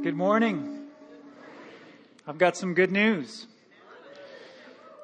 [0.00, 0.86] Good morning.
[2.24, 3.48] I've got some good news.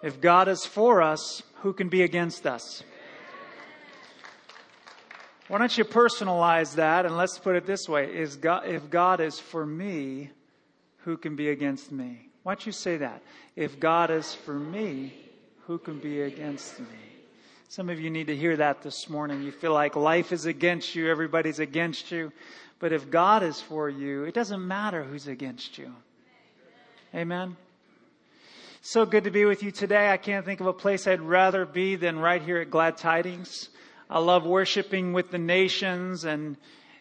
[0.04, 2.84] If God is for us, who can be against us?
[5.48, 8.04] Why don't you personalize that and let's put it this way.
[8.04, 10.30] Is God, if God is for me,
[10.98, 12.28] who can be against me?
[12.44, 13.20] Why don't you say that?
[13.56, 15.12] If God is for me,
[15.66, 16.86] who can be against me?
[17.68, 19.42] Some of you need to hear that this morning.
[19.42, 22.30] You feel like life is against you, everybody's against you.
[22.84, 25.94] But if God is for you, it doesn't matter who's against you.
[27.14, 27.56] Amen.
[28.82, 30.10] So good to be with you today.
[30.10, 33.70] I can't think of a place I'd rather be than right here at Glad Tidings.
[34.10, 36.58] I love worshiping with the nations and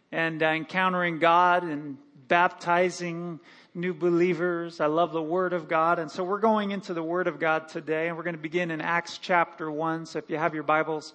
[0.09, 1.97] and uh, encountering God and
[2.29, 3.41] baptizing
[3.75, 4.79] new believers.
[4.79, 5.99] I love the Word of God.
[5.99, 8.71] And so we're going into the Word of God today, and we're going to begin
[8.71, 10.05] in Acts chapter 1.
[10.05, 11.11] So if you have your Bibles,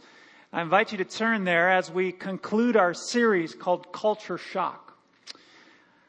[0.51, 4.97] I invite you to turn there as we conclude our series called Culture Shock.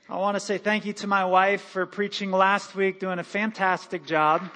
[0.08, 3.24] I want to say thank you to my wife for preaching last week, doing a
[3.24, 4.50] fantastic job.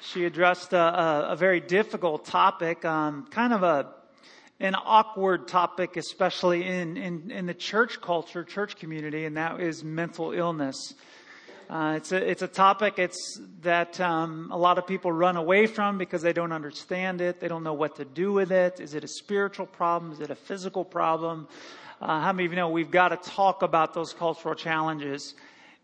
[0.00, 3.88] She addressed a, a, a very difficult topic, um, kind of a
[4.60, 9.82] an awkward topic, especially in, in, in the church culture, church community, and that is
[9.82, 10.94] mental illness.
[11.68, 15.66] Uh, it's a it's a topic it's that um, a lot of people run away
[15.66, 17.40] from because they don't understand it.
[17.40, 18.80] They don't know what to do with it.
[18.80, 20.12] Is it a spiritual problem?
[20.12, 21.48] Is it a physical problem?
[22.02, 25.34] Uh, how many of you know we've got to talk about those cultural challenges?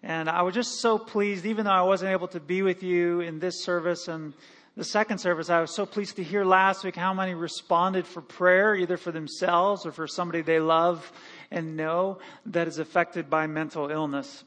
[0.02, 3.20] And I was just so pleased, even though I wasn't able to be with you
[3.20, 4.34] in this service and
[4.76, 8.22] the second service, I was so pleased to hear last week how many responded for
[8.22, 11.10] prayer, either for themselves or for somebody they love
[11.50, 14.44] and know that is affected by mental illness.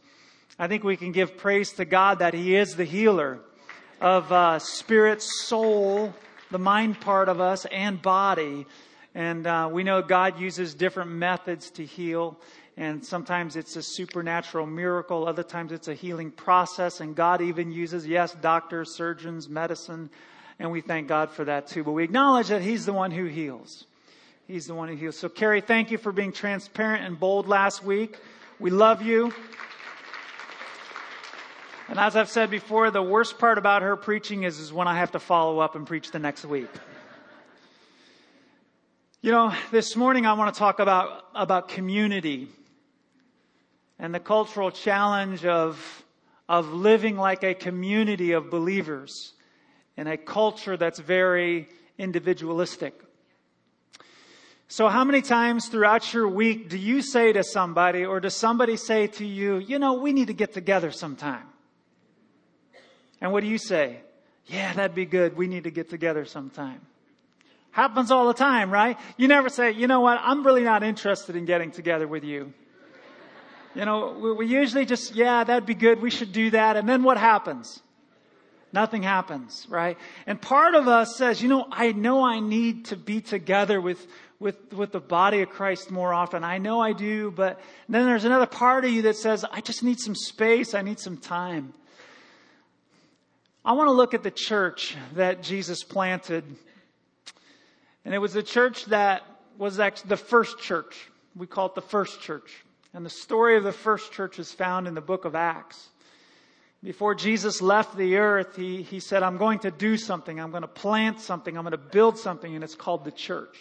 [0.59, 3.39] I think we can give praise to God that He is the healer
[3.99, 6.13] of uh, spirit, soul,
[6.51, 8.65] the mind part of us, and body.
[9.15, 12.39] And uh, we know God uses different methods to heal.
[12.75, 15.27] And sometimes it's a supernatural miracle.
[15.27, 16.99] Other times it's a healing process.
[16.99, 20.09] And God even uses, yes, doctors, surgeons, medicine.
[20.59, 21.83] And we thank God for that too.
[21.83, 23.85] But we acknowledge that He's the one who heals.
[24.47, 25.17] He's the one who heals.
[25.17, 28.17] So, Carrie, thank you for being transparent and bold last week.
[28.59, 29.33] We love you.
[31.89, 34.95] And as I've said before, the worst part about her preaching is, is when I
[34.95, 36.69] have to follow up and preach the next week.
[39.21, 42.47] You know, this morning I want to talk about, about community
[43.99, 46.05] and the cultural challenge of,
[46.47, 49.33] of living like a community of believers
[49.95, 51.67] in a culture that's very
[51.97, 52.99] individualistic.
[54.67, 58.77] So how many times throughout your week do you say to somebody or does somebody
[58.77, 61.52] say to you, you know, we need to get together sometime?
[63.23, 64.01] And what do you say?
[64.47, 65.37] Yeah, that'd be good.
[65.37, 66.81] We need to get together sometime.
[67.71, 68.99] Happens all the time, right?
[69.15, 70.19] You never say, you know what?
[70.21, 72.53] I'm really not interested in getting together with you.
[73.75, 76.01] You know, we, we usually just, yeah, that'd be good.
[76.01, 76.75] We should do that.
[76.75, 77.81] And then what happens?
[78.73, 79.97] Nothing happens, right?
[80.27, 84.05] And part of us says, you know, I know I need to be together with,
[84.37, 86.43] with, with the body of Christ more often.
[86.43, 89.81] I know I do, but then there's another part of you that says, I just
[89.81, 90.73] need some space.
[90.73, 91.73] I need some time.
[93.65, 96.43] I want to look at the church that Jesus planted.
[98.03, 99.23] And it was the church that
[99.57, 101.09] was actually the first church.
[101.33, 102.51] We call it the first church.
[102.93, 105.87] And the story of the first church is found in the book of Acts.
[106.83, 110.41] Before Jesus left the earth, he, he said, I'm going to do something.
[110.41, 111.57] I'm going to plant something.
[111.57, 113.57] I'm going to build something, and it's called the church.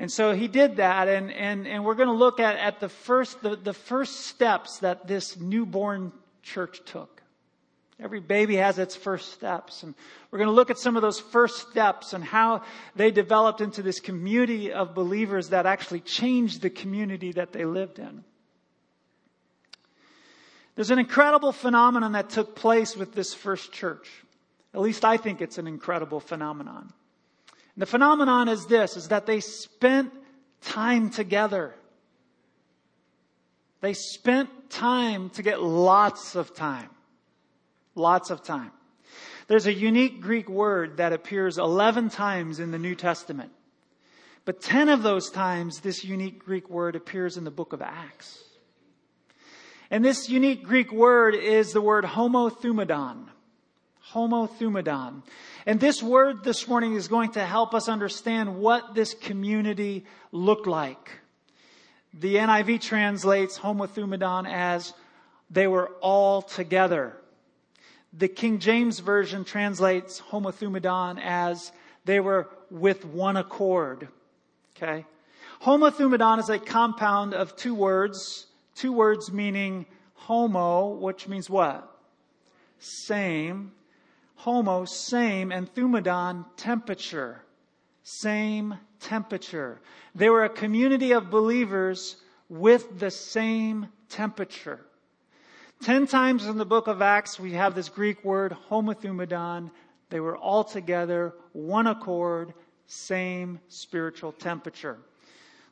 [0.00, 2.88] And so he did that, and, and, and we're going to look at, at the
[2.88, 6.12] first, the, the first steps that this newborn
[6.42, 7.15] church took.
[7.98, 9.82] Every baby has its first steps.
[9.82, 9.94] And
[10.30, 12.62] we're going to look at some of those first steps and how
[12.94, 17.98] they developed into this community of believers that actually changed the community that they lived
[17.98, 18.22] in.
[20.74, 24.10] There's an incredible phenomenon that took place with this first church.
[24.74, 26.92] At least I think it's an incredible phenomenon.
[27.74, 30.12] And the phenomenon is this, is that they spent
[30.60, 31.74] time together.
[33.80, 36.90] They spent time to get lots of time.
[37.96, 38.70] Lots of time.
[39.48, 43.50] There's a unique Greek word that appears 11 times in the New Testament.
[44.44, 48.44] But 10 of those times, this unique Greek word appears in the book of Acts.
[49.90, 53.28] And this unique Greek word is the word homothumadon.
[54.12, 55.22] Homothumadon.
[55.64, 60.66] And this word this morning is going to help us understand what this community looked
[60.66, 61.10] like.
[62.12, 64.92] The NIV translates homothumadon as
[65.50, 67.16] they were all together.
[68.18, 71.72] The King James Version translates homothumadon as
[72.06, 74.08] they were with one accord.
[74.76, 75.04] Okay?
[75.62, 79.84] Homothumadon is a compound of two words, two words meaning
[80.14, 81.90] homo, which means what?
[82.78, 83.72] Same.
[84.36, 87.42] Homo, same, and thumadon, temperature.
[88.02, 89.80] Same temperature.
[90.14, 92.16] They were a community of believers
[92.48, 94.80] with the same temperature.
[95.82, 99.70] Ten times in the book of Acts, we have this Greek word, homothumadon.
[100.10, 102.54] They were all together, one accord,
[102.86, 104.98] same spiritual temperature.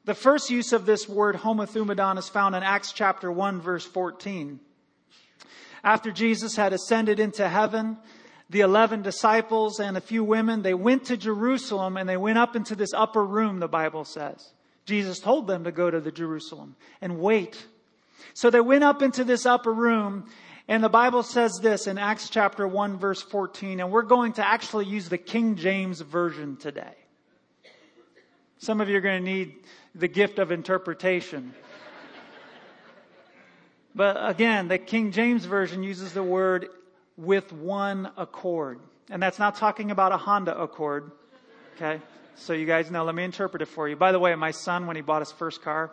[0.05, 4.61] The first use of this word homothumadon is found in Acts chapter 1 verse 14.
[5.83, 7.97] After Jesus had ascended into heaven,
[8.51, 12.55] the 11 disciples and a few women, they went to Jerusalem and they went up
[12.55, 14.53] into this upper room, the Bible says.
[14.85, 17.67] Jesus told them to go to the Jerusalem and wait.
[18.33, 20.27] So they went up into this upper room
[20.67, 24.47] and the Bible says this in Acts chapter 1 verse 14 and we're going to
[24.47, 26.95] actually use the King James version today.
[28.59, 29.57] Some of you are going to need
[29.95, 31.55] the gift of interpretation.
[33.95, 36.69] but again, the King James version uses the word
[37.17, 38.81] with one accord.
[39.11, 41.13] And that's not talking about a Honda Accord.
[41.77, 42.01] Okay?
[42.37, 43.97] So you guys know, let me interpret it for you.
[43.97, 45.93] By the way, my son, when he bought his first car,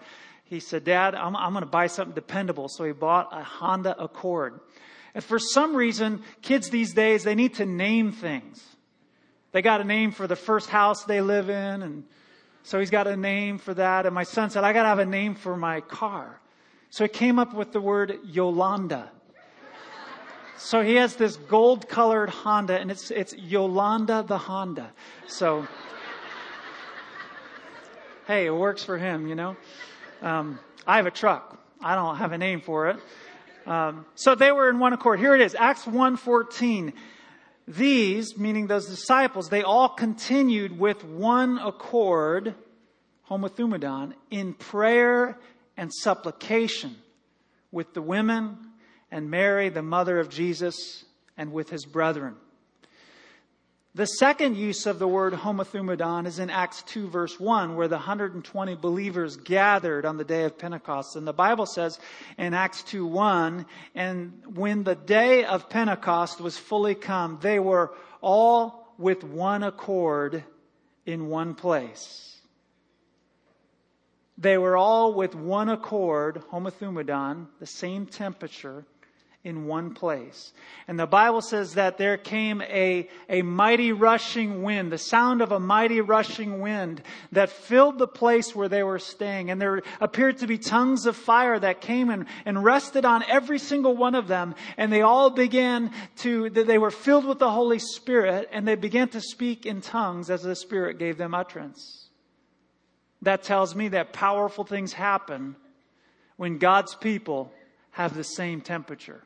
[0.51, 2.67] he said, Dad, I'm, I'm going to buy something dependable.
[2.67, 4.59] So he bought a Honda Accord.
[5.15, 8.61] And for some reason, kids these days, they need to name things.
[9.53, 12.03] They got a name for the first house they live in and
[12.63, 14.05] so he's got a name for that.
[14.05, 16.39] And my son said, I got to have a name for my car.
[16.89, 19.09] So he came up with the word Yolanda.
[20.57, 24.91] So he has this gold colored Honda and it's, it's Yolanda the Honda.
[25.27, 25.65] So,
[28.27, 29.55] hey, it works for him, you know.
[30.21, 31.59] Um, I have a truck.
[31.81, 32.97] I don't have a name for it.
[33.65, 35.19] Um, so they were in one accord.
[35.19, 36.93] Here it is, Acts 1.14.
[37.67, 42.55] These, meaning those disciples, they all continued with one accord,
[43.29, 45.37] homothumadon, in prayer
[45.77, 46.95] and supplication
[47.71, 48.57] with the women
[49.09, 51.05] and Mary, the mother of Jesus,
[51.37, 52.35] and with his brethren.
[53.93, 57.97] The second use of the word homothumadon is in Acts 2 verse 1 where the
[57.97, 61.17] 120 believers gathered on the day of Pentecost.
[61.17, 61.99] And the Bible says
[62.37, 67.93] in Acts 2 1, and when the day of Pentecost was fully come, they were
[68.21, 70.45] all with one accord
[71.05, 72.37] in one place.
[74.37, 78.85] They were all with one accord, homothumadon, the same temperature,
[79.43, 80.53] in one place.
[80.87, 85.51] And the Bible says that there came a, a mighty rushing wind, the sound of
[85.51, 87.01] a mighty rushing wind
[87.31, 89.49] that filled the place where they were staying.
[89.49, 93.57] And there appeared to be tongues of fire that came and, and rested on every
[93.57, 94.53] single one of them.
[94.77, 99.09] And they all began to, they were filled with the Holy Spirit and they began
[99.09, 102.09] to speak in tongues as the Spirit gave them utterance.
[103.23, 105.55] That tells me that powerful things happen
[106.37, 107.51] when God's people
[107.91, 109.23] have the same temperature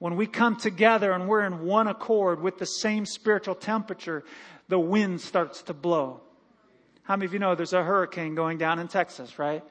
[0.00, 4.24] when we come together and we're in one accord with the same spiritual temperature,
[4.68, 6.20] the wind starts to blow.
[7.02, 9.62] How many of you know there's a hurricane going down in Texas, right?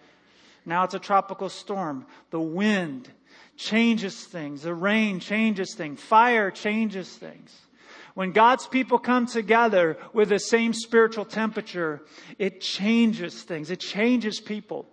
[0.65, 2.05] Now it's a tropical storm.
[2.29, 3.09] The wind
[3.57, 4.61] changes things.
[4.61, 5.99] The rain changes things.
[5.99, 7.51] Fire changes things.
[8.13, 12.01] When God's people come together with the same spiritual temperature,
[12.37, 13.71] it changes things.
[13.71, 14.85] It changes people.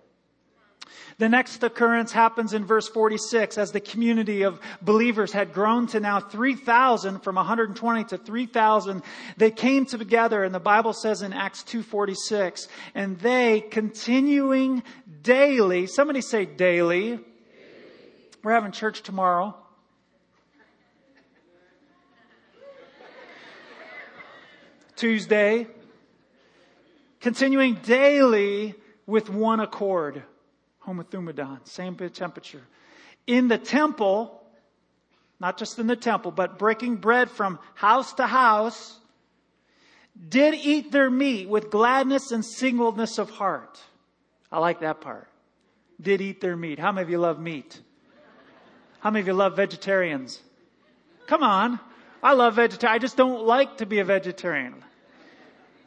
[1.18, 6.00] The next occurrence happens in verse 46 as the community of believers had grown to
[6.00, 9.02] now 3,000 from 120 to 3,000.
[9.38, 14.82] They came together and the Bible says in Acts 2.46 and they continuing
[15.22, 17.12] daily, somebody say daily.
[17.12, 17.24] daily.
[18.44, 19.56] We're having church tomorrow.
[24.96, 25.66] Tuesday.
[27.20, 28.74] Continuing daily
[29.06, 30.22] with one accord
[30.86, 32.62] homothumadon, same temperature.
[33.26, 34.42] In the temple,
[35.40, 38.98] not just in the temple, but breaking bread from house to house,
[40.28, 43.80] did eat their meat with gladness and singleness of heart.
[44.50, 45.28] I like that part.
[46.00, 46.78] Did eat their meat.
[46.78, 47.80] How many of you love meat?
[49.00, 50.40] How many of you love vegetarians?
[51.26, 51.80] Come on.
[52.22, 52.94] I love vegetarian.
[52.94, 54.82] I just don't like to be a vegetarian.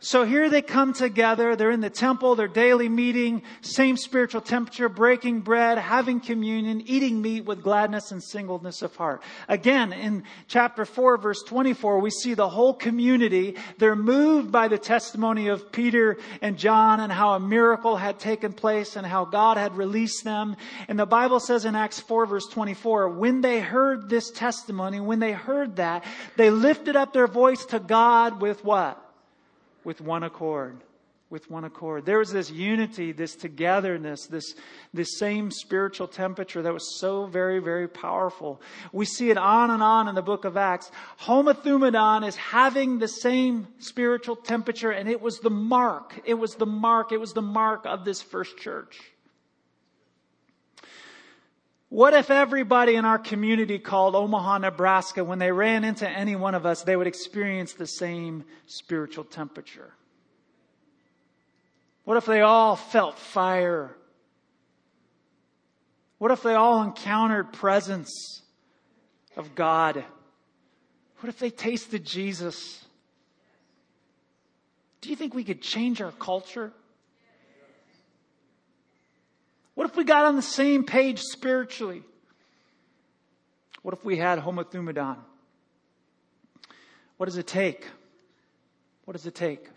[0.02, 1.58] So here they come together.
[1.58, 7.22] They're in the temple, their daily meeting, same spiritual temperature, breaking bread, having communion, eating
[7.22, 9.22] meat with gladness and singleness of heart.
[9.50, 13.58] Again, in chapter 4, verse 24, we see the whole community.
[13.78, 18.54] They're moved by the testimony of Peter and John and how a miracle had taken
[18.54, 20.56] place and how God had released them.
[20.88, 25.20] And the Bible says in Acts 4, verse 24, when they heard this testimony, when
[25.20, 26.06] they heard that,
[26.38, 29.06] they lifted up their voice to God with what?
[29.84, 30.82] With one accord.
[31.30, 32.06] with one accord.
[32.06, 34.56] There was this unity, this togetherness, this,
[34.94, 38.60] this same spiritual temperature that was so very, very powerful.
[38.92, 40.90] We see it on and on in the book of Acts.
[41.22, 46.20] Homothumadon is having the same spiritual temperature, and it was the mark.
[46.26, 47.12] It was the mark.
[47.12, 49.00] It was the mark of this first church.
[51.90, 56.54] What if everybody in our community called Omaha, Nebraska, when they ran into any one
[56.54, 59.92] of us, they would experience the same spiritual temperature?
[62.04, 63.96] What if they all felt fire?
[66.20, 68.44] What if they all encountered presence
[69.36, 70.04] of God?
[71.20, 72.86] What if they tasted Jesus?
[75.02, 76.72] Do you think we could change our culture?
[79.80, 82.04] What if we got on the same page spiritually?
[83.82, 85.16] What if we had homothumadon?
[87.16, 87.88] What does it take?
[89.06, 89.70] What does it take?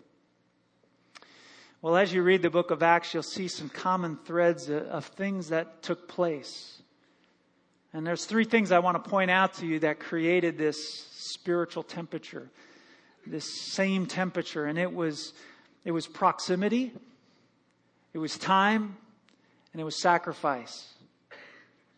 [1.81, 5.47] Well, as you read the book of Acts, you'll see some common threads of things
[5.47, 6.81] that took place.
[7.93, 11.83] And there's three things I want to point out to you that created this spiritual
[11.83, 12.49] temperature,
[13.25, 14.65] this same temperature.
[14.65, 15.31] And it was,
[15.85, 16.91] it was proximity,
[18.13, 18.97] it was time,
[19.73, 20.93] and it was sacrifice.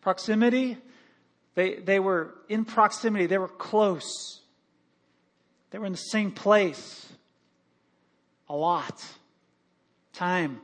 [0.00, 0.78] Proximity,
[1.54, 4.40] they, they were in proximity, they were close.
[5.70, 7.06] They were in the same place
[8.48, 9.04] a lot.
[10.12, 10.60] Time.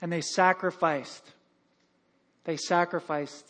[0.00, 1.24] And they sacrificed.
[2.44, 3.46] They sacrificed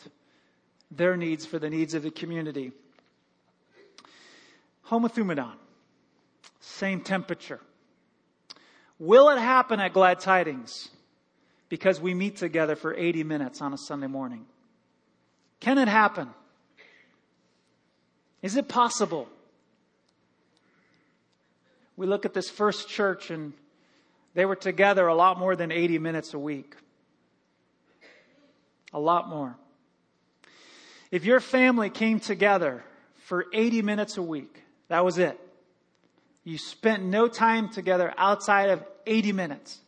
[0.90, 2.72] their needs for the needs of the community.
[4.88, 5.54] Homothumadon,
[6.60, 7.60] same temperature.
[8.98, 10.90] Will it happen at Glad Tidings?
[11.72, 14.44] Because we meet together for 80 minutes on a Sunday morning?
[15.58, 16.28] Can it happen?
[18.42, 19.26] Is it possible?
[21.96, 23.54] We look at this first church and
[24.34, 26.76] they were together a lot more than 80 minutes a week.
[28.92, 29.56] A lot more.
[31.10, 32.84] If your family came together
[33.24, 35.40] for 80 minutes a week, that was it.
[36.44, 39.80] You spent no time together outside of 80 minutes.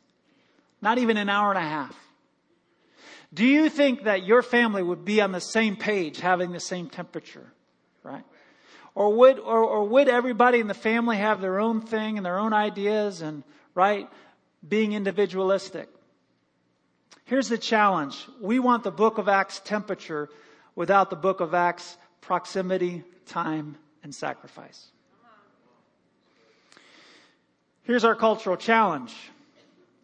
[0.85, 1.99] Not even an hour and a half.
[3.33, 6.91] Do you think that your family would be on the same page, having the same
[6.91, 7.47] temperature?
[8.03, 8.23] Right?
[8.95, 12.39] Or would, or, or would everybody in the family have their own thing and their
[12.39, 14.11] own ideas and, right,
[14.67, 15.89] being individualistic?
[17.25, 18.23] Here's the challenge.
[18.39, 20.29] We want the book of Acts temperature
[20.77, 24.91] without the book of Acts proximity, time, and sacrifice.
[27.85, 29.15] Here's our cultural challenge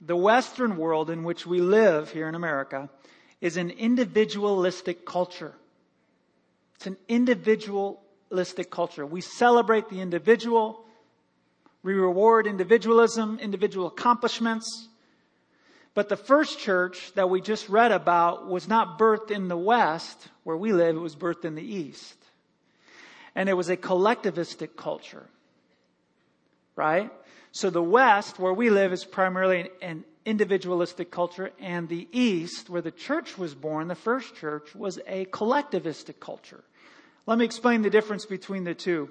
[0.00, 2.88] the Western world in which we live here in America
[3.40, 5.54] is an individualistic culture.
[6.76, 9.04] It's an individualistic culture.
[9.04, 10.84] We celebrate the individual.
[11.82, 14.88] We reward individualism, individual accomplishments.
[15.92, 20.28] But the first church that we just read about was not birthed in the West,
[20.44, 22.16] where we live, it was birthed in the East.
[23.34, 25.26] And it was a collectivistic culture.
[26.76, 27.10] Right?
[27.52, 32.82] So the West, where we live, is primarily an individualistic culture, and the East, where
[32.82, 36.62] the church was born, the first church, was a collectivistic culture.
[37.26, 39.08] Let me explain the difference between the two.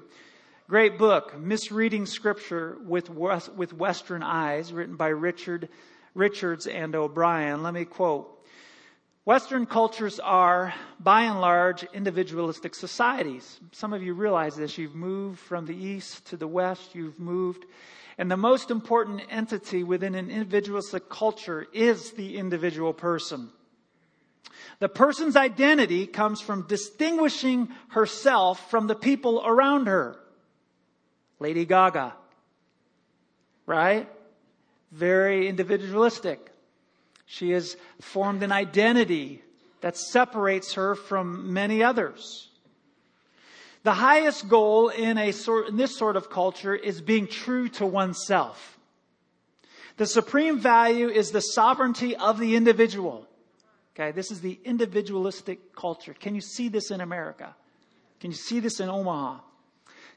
[0.70, 5.68] Great book, Misreading Scripture with, with Western Eyes, written by Richard
[6.16, 7.64] Richards and O'Brien.
[7.64, 8.36] Let me quote.
[9.26, 13.60] Western cultures are, by and large, individualistic societies.
[13.72, 14.78] Some of you realize this.
[14.78, 16.96] You've moved from the East to the West.
[16.96, 17.66] You've moved
[18.20, 23.50] and the most important entity within an individualistic culture is the individual person.
[24.80, 30.18] The person's identity comes from distinguishing herself from the people around her.
[31.40, 32.14] Lady Gaga.
[33.66, 34.10] Right?
[34.92, 36.52] Very individualistic.
[37.26, 39.42] She has formed an identity
[39.80, 42.49] that separates her from many others.
[43.84, 47.86] The highest goal in, a sort, in this sort of culture is being true to
[47.86, 48.78] oneself.
[49.98, 53.28] The supreme value is the sovereignty of the individual.
[53.96, 56.14] Okay, this is the individualistic culture.
[56.14, 57.56] Can you see this in America?
[58.20, 59.40] Can you see this in Omaha?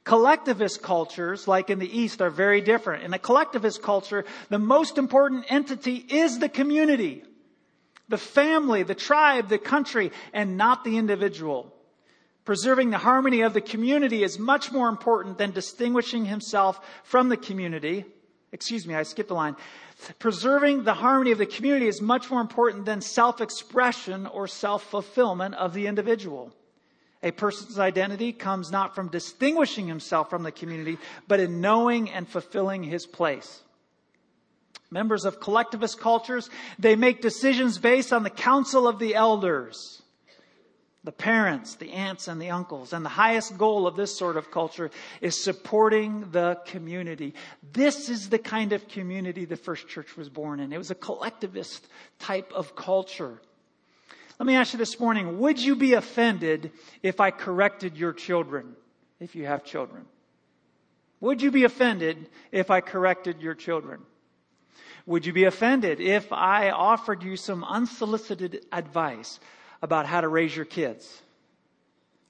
[0.05, 3.05] Collectivist cultures, like in the East, are very different.
[3.05, 7.23] In a collectivist culture, the most important entity is the community,
[8.09, 11.73] the family, the tribe, the country, and not the individual.
[12.45, 17.37] Preserving the harmony of the community is much more important than distinguishing himself from the
[17.37, 18.05] community.
[18.51, 19.57] Excuse me, I skipped a line.
[20.19, 25.73] Preserving the harmony of the community is much more important than self-expression or self-fulfillment of
[25.73, 26.53] the individual.
[27.23, 32.29] A person's identity comes not from distinguishing himself from the community, but in knowing and
[32.29, 33.63] fulfilling his place.
[34.91, 40.02] Members of collectivist cultures, they make decisions based on the counsel of the elders,
[41.05, 42.93] the parents, the aunts, and the uncles.
[42.93, 44.91] And the highest goal of this sort of culture
[45.21, 47.35] is supporting the community.
[47.73, 50.73] This is the kind of community the first church was born in.
[50.73, 51.87] It was a collectivist
[52.21, 53.41] type of culture.
[54.39, 56.71] Let me ask you this morning, would you be offended
[57.03, 58.77] if I corrected your children,
[59.19, 60.05] if you have children?
[61.21, 64.01] Would you be offended if I corrected your children?
[65.07, 69.41] Would you be offended if I offered you some unsolicited advice
[69.83, 71.21] about how to raise your kids?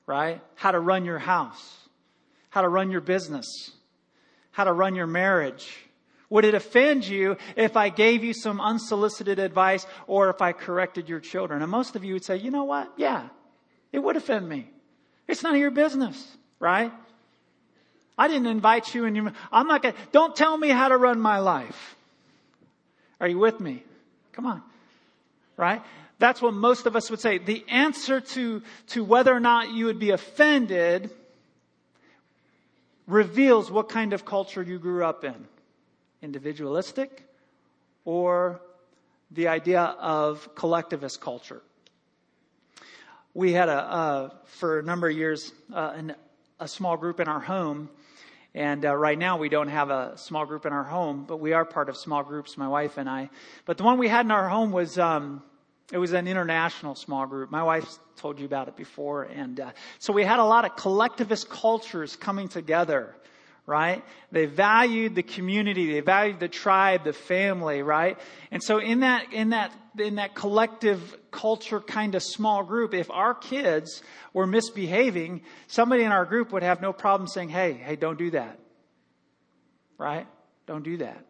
[0.06, 0.40] Right?
[0.56, 1.78] How to run your house?
[2.50, 3.70] How to run your business?
[4.50, 5.70] How to run your marriage?
[6.30, 11.08] Would it offend you if I gave you some unsolicited advice or if I corrected
[11.08, 11.60] your children?
[11.60, 12.90] And most of you would say, you know what?
[12.96, 13.28] Yeah,
[13.92, 14.70] it would offend me.
[15.28, 16.90] It's none of your business, right?
[18.16, 21.20] I didn't invite you and you, I'm not gonna, don't tell me how to run
[21.20, 21.96] my life.
[23.20, 23.84] Are you with me?
[24.32, 24.62] Come on.
[25.56, 25.82] Right?
[26.22, 27.38] That's what most of us would say.
[27.38, 31.10] The answer to, to whether or not you would be offended
[33.08, 35.34] reveals what kind of culture you grew up in.
[36.22, 37.24] Individualistic
[38.04, 38.60] or
[39.32, 41.60] the idea of collectivist culture.
[43.34, 46.14] We had a, for a number of years, uh, an,
[46.60, 47.88] a small group in our home
[48.54, 51.54] and uh, right now, we don't have a small group in our home, but we
[51.54, 53.30] are part of small groups, my wife and I.
[53.64, 55.42] But the one we had in our home was um,
[55.90, 57.50] it was an international small group.
[57.50, 57.86] My wife
[58.16, 62.16] told you about it before, and uh, so we had a lot of collectivist cultures
[62.16, 63.14] coming together
[63.66, 64.04] right?
[64.32, 68.18] They valued the community, they valued the tribe, the family, right?
[68.50, 73.10] And so in that, in that, in that collective culture kind of small group, if
[73.10, 77.96] our kids were misbehaving, somebody in our group would have no problem saying, hey, hey,
[77.96, 78.58] don't do that.
[79.96, 80.26] Right?
[80.66, 81.24] Don't do that.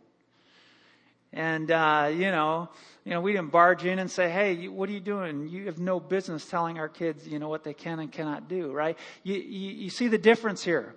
[1.34, 2.70] And, uh, you know,
[3.04, 5.48] you know, we didn't barge in and say, hey, what are you doing?
[5.48, 8.70] You have no business telling our kids, you know, what they can and cannot do,
[8.70, 8.96] right?
[9.24, 10.94] You, you, you see the difference here.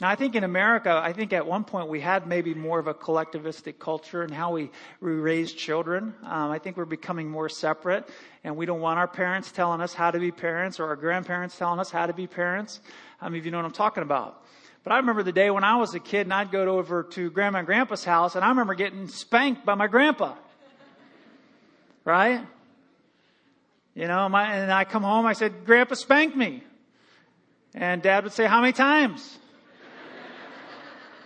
[0.00, 2.88] Now, I think in America, I think at one point we had maybe more of
[2.88, 6.14] a collectivistic culture in how we, we raise children.
[6.24, 8.08] Um, I think we're becoming more separate,
[8.42, 11.56] and we don't want our parents telling us how to be parents or our grandparents
[11.56, 12.80] telling us how to be parents.
[13.18, 14.44] How many of you know what I'm talking about?
[14.82, 17.30] But I remember the day when I was a kid and I'd go over to
[17.30, 20.34] grandma and grandpa's house, and I remember getting spanked by my grandpa.
[22.04, 22.46] Right?
[23.94, 26.62] You know, my, and I come home, I said, Grandpa spanked me.
[27.74, 29.38] And dad would say, How many times?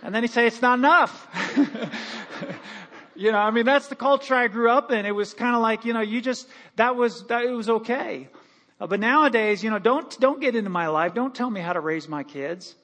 [0.07, 1.27] And then he'd say, it's not enough.
[3.15, 5.05] you know, I mean, that's the culture I grew up in.
[5.05, 8.29] It was kind of like, you know, you just, that was, that, it was okay.
[8.79, 11.13] Uh, but nowadays, you know, don't, don't get into my life.
[11.13, 12.75] Don't tell me how to raise my kids.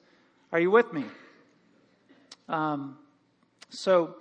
[0.52, 1.04] Are you with me?
[2.48, 2.98] Um,
[3.70, 4.16] so,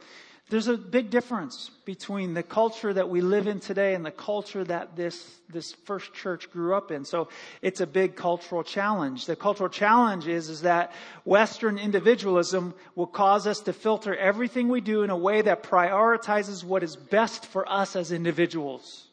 [0.54, 4.64] there's a big difference between the culture that we live in today and the culture
[4.64, 7.06] that this, this first church grew up in.
[7.06, 7.30] So
[7.64, 9.26] it's a big cultural challenge.
[9.26, 10.92] The cultural challenge is, is that
[11.26, 16.64] Western individualism will cause us to filter everything we do in a way that prioritizes
[16.64, 19.08] what is best for us as individuals.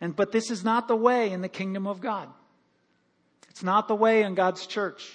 [0.00, 2.30] And, but this is not the way in the kingdom of God.
[3.50, 5.06] It's not the way in God's church.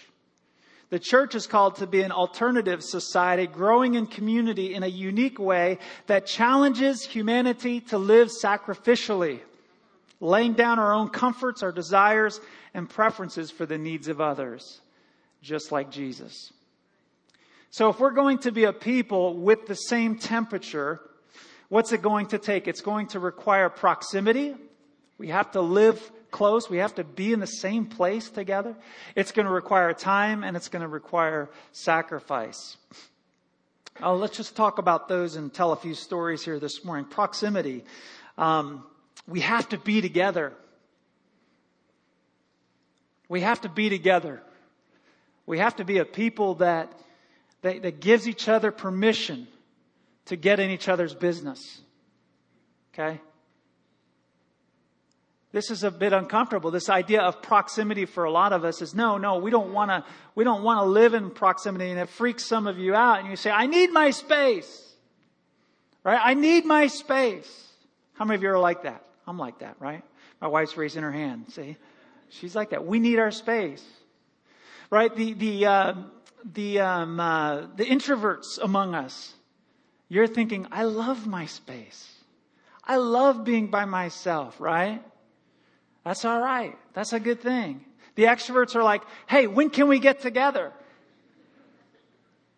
[0.93, 5.39] The church is called to be an alternative society, growing in community in a unique
[5.39, 9.39] way that challenges humanity to live sacrificially,
[10.19, 12.39] laying down our own comforts, our desires,
[12.75, 14.81] and preferences for the needs of others,
[15.41, 16.53] just like Jesus.
[17.71, 21.01] So if we're going to be a people with the same temperature,
[21.69, 22.67] what's it going to take?
[22.67, 24.53] It's going to require proximity.
[25.17, 26.69] We have to live close.
[26.69, 28.75] We have to be in the same place together.
[29.15, 32.75] It's going to require time and it's going to require sacrifice.
[34.01, 37.05] Oh, let's just talk about those and tell a few stories here this morning.
[37.05, 37.85] Proximity.
[38.37, 38.83] Um,
[39.27, 40.51] we have to be together.
[43.29, 44.41] We have to be together.
[45.45, 46.91] We have to be a people that,
[47.61, 49.47] that, that gives each other permission
[50.25, 51.81] to get in each other's business.
[52.93, 53.21] Okay?
[55.53, 56.71] This is a bit uncomfortable.
[56.71, 59.91] This idea of proximity for a lot of us is no, no, we don't want
[59.91, 63.19] to, we don't want to live in proximity and it freaks some of you out
[63.19, 64.95] and you say, I need my space.
[66.03, 66.19] Right?
[66.21, 67.69] I need my space.
[68.13, 69.05] How many of you are like that?
[69.27, 70.03] I'm like that, right?
[70.41, 71.45] My wife's raising her hand.
[71.53, 71.77] See?
[72.29, 72.83] She's like that.
[72.83, 73.85] We need our space.
[74.89, 75.15] Right?
[75.15, 75.93] The, the, uh,
[76.51, 79.33] the, um, uh, the introverts among us,
[80.09, 82.11] you're thinking, I love my space.
[82.83, 85.01] I love being by myself, right?
[86.03, 86.77] That's all right.
[86.93, 87.85] That's a good thing.
[88.15, 90.71] The extroverts are like, hey, when can we get together?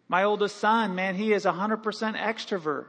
[0.08, 1.82] My oldest son, man, he is 100%
[2.18, 2.86] extrovert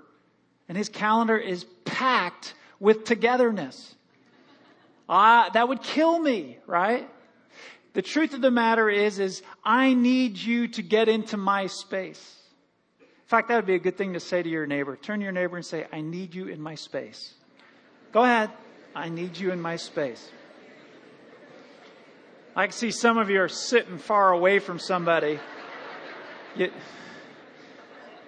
[0.68, 3.94] and his calendar is packed with togetherness.
[5.08, 7.08] Uh, that would kill me, right?
[7.94, 12.34] The truth of the matter is, is I need you to get into my space.
[13.00, 14.96] In fact, that would be a good thing to say to your neighbor.
[14.96, 17.32] Turn to your neighbor and say, I need you in my space.
[18.12, 18.50] Go ahead.
[18.94, 20.28] I need you in my space.
[22.58, 25.38] I can see some of you are sitting far away from somebody.
[26.56, 26.72] You,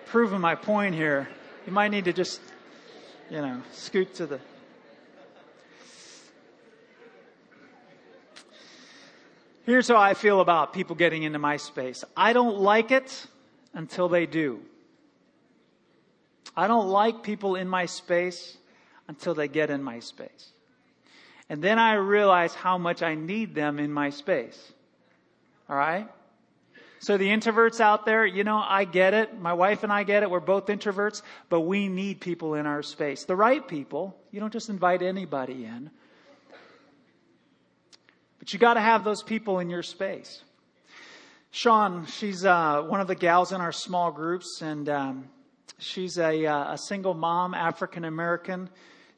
[0.04, 1.30] proving my point here.
[1.66, 2.42] You might need to just,
[3.30, 4.40] you know, scoot to the.
[9.64, 12.04] Here's how I feel about people getting into my space.
[12.14, 13.26] I don't like it
[13.72, 14.60] until they do.
[16.54, 18.58] I don't like people in my space
[19.08, 20.52] until they get in my space.
[21.50, 24.72] And then I realize how much I need them in my space.
[25.68, 26.08] All right?
[27.00, 29.38] So the introverts out there, you know, I get it.
[29.38, 30.30] My wife and I get it.
[30.30, 33.24] We're both introverts, but we need people in our space.
[33.24, 34.16] The right people.
[34.32, 35.90] You don't just invite anybody in.
[38.38, 40.42] But you got to have those people in your space.
[41.50, 45.28] Sean, she's uh, one of the gals in our small groups, and um,
[45.78, 48.68] she's a, uh, a single mom, African American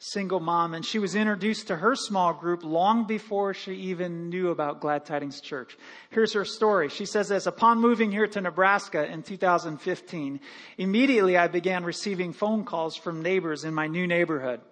[0.03, 4.49] single mom, and she was introduced to her small group long before she even knew
[4.49, 5.77] about Glad Tidings Church.
[6.09, 6.89] Here's her story.
[6.89, 10.41] She says this, upon moving here to Nebraska in 2015,
[10.79, 14.63] immediately I began receiving phone calls from neighbors in my new neighborhood.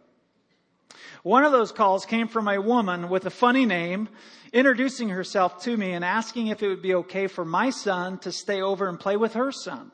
[1.22, 4.08] One of those calls came from a woman with a funny name
[4.54, 8.32] introducing herself to me and asking if it would be okay for my son to
[8.32, 9.90] stay over and play with her son.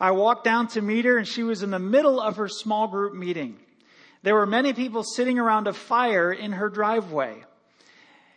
[0.00, 2.88] I walked down to meet her and she was in the middle of her small
[2.88, 3.60] group meeting.
[4.24, 7.44] There were many people sitting around a fire in her driveway.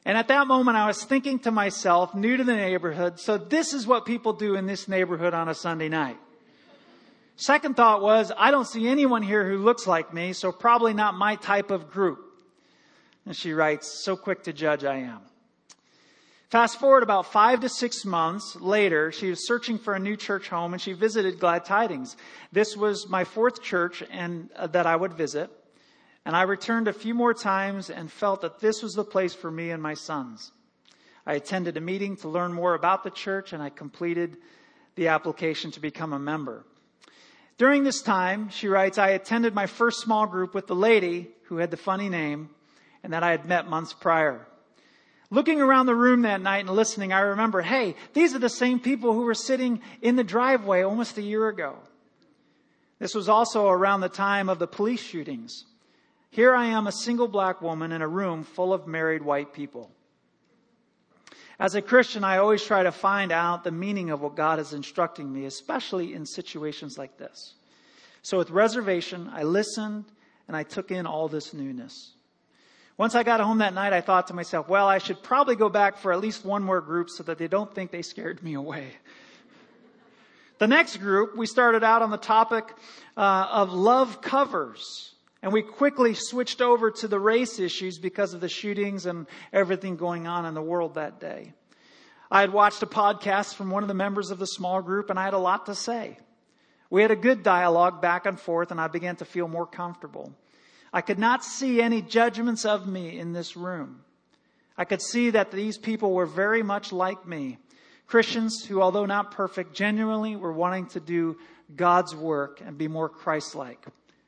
[0.04, 3.74] And at that moment, I was thinking to myself, new to the neighborhood, so this
[3.74, 6.18] is what people do in this neighborhood on a Sunday night.
[7.38, 11.16] Second thought was, I don't see anyone here who looks like me, so probably not
[11.16, 12.20] my type of group.
[13.26, 15.22] And she writes, so quick to judge I am.
[16.50, 20.50] Fast forward about five to six months later, she was searching for a new church
[20.50, 22.18] home and she visited Glad Tidings.
[22.52, 25.50] This was my fourth church and uh, that I would visit.
[26.28, 29.50] And I returned a few more times and felt that this was the place for
[29.50, 30.52] me and my sons.
[31.26, 34.36] I attended a meeting to learn more about the church and I completed
[34.96, 36.66] the application to become a member.
[37.58, 41.60] During this time, she writes, I attended my first small group with the lady who
[41.60, 42.50] had the funny name
[43.04, 44.46] and that I had met months prior.
[45.30, 48.82] Looking around the room that night and listening, I remember, hey, these are the same
[48.82, 51.78] people who were sitting in the driveway almost a year ago.
[53.00, 55.64] This was also around the time of the police shootings.
[56.30, 59.92] Here I am, a single black woman in a room full of married white people.
[61.60, 64.74] As a Christian, I always try to find out the meaning of what God is
[64.74, 67.56] instructing me, especially in situations like this.
[68.22, 70.06] So with reservation, I listened
[70.48, 72.14] and I took in all this newness.
[72.98, 75.70] Once I got home that night, I thought to myself, well, I should probably go
[75.70, 78.54] back for at least one more group so that they don't think they scared me
[78.54, 78.88] away.
[80.60, 82.66] The next group, we started out on the topic
[83.16, 85.14] uh, of love covers.
[85.42, 89.96] And we quickly switched over to the race issues because of the shootings and everything
[89.96, 91.54] going on in the world that day.
[92.30, 95.18] I had watched a podcast from one of the members of the small group and
[95.18, 96.18] I had a lot to say.
[96.90, 100.34] We had a good dialogue back and forth and I began to feel more comfortable.
[100.92, 104.02] I could not see any judgments of me in this room.
[104.78, 107.60] I could see that these people were very much like me.
[108.08, 111.38] Christians who, although not perfect, genuinely were wanting to do
[111.76, 113.86] God's work and be more Christ-like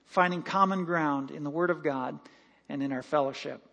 [0.10, 2.19] finding common ground in the Word of God
[2.67, 3.63] and in our fellowship.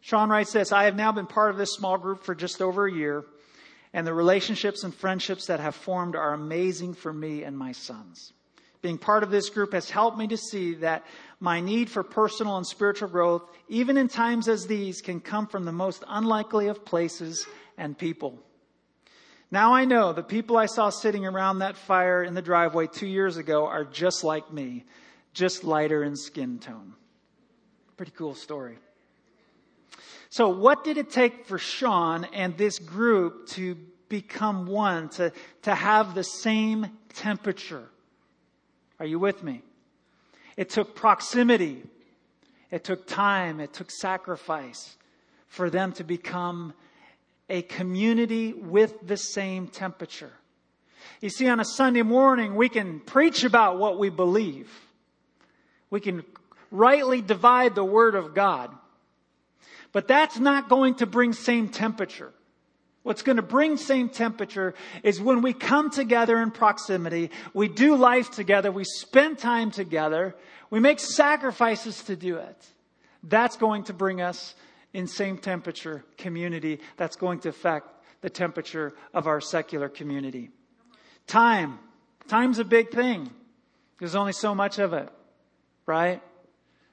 [0.00, 2.86] Sean writes this I have now been part of this small group for just over
[2.86, 3.24] a year,
[3.92, 8.32] and the relationships and friendships that have formed are amazing for me and my sons.
[8.82, 11.04] Being part of this group has helped me to see that
[11.38, 15.64] my need for personal and spiritual growth, even in times as these, can come from
[15.64, 18.38] the most unlikely of places and people.
[19.50, 23.06] Now I know the people I saw sitting around that fire in the driveway two
[23.06, 24.84] years ago are just like me,
[25.34, 26.94] just lighter in skin tone.
[27.96, 28.78] Pretty cool story.
[30.28, 33.76] So what did it take for Sean and this group to
[34.08, 35.32] become one, to,
[35.62, 37.88] to have the same temperature?
[39.00, 39.62] Are you with me?
[40.56, 41.82] It took proximity.
[42.70, 43.58] It took time.
[43.58, 44.96] It took sacrifice
[45.48, 46.74] for them to become
[47.50, 50.32] a community with the same temperature.
[51.20, 54.70] You see, on a Sunday morning, we can preach about what we believe.
[55.90, 56.24] We can
[56.70, 58.74] rightly divide the Word of God.
[59.92, 62.32] But that's not going to bring same temperature.
[63.02, 67.96] What's going to bring same temperature is when we come together in proximity, we do
[67.96, 70.36] life together, we spend time together,
[70.68, 72.66] we make sacrifices to do it.
[73.22, 74.54] That's going to bring us
[74.92, 76.80] in same temperature community.
[76.96, 77.88] That's going to affect
[78.20, 80.50] the temperature of our secular community.
[81.26, 81.78] Time.
[82.28, 83.30] Time's a big thing.
[83.98, 85.08] There's only so much of it,
[85.86, 86.22] right?